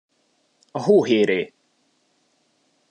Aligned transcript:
A 0.71 0.79
hóhéré! 0.85 1.41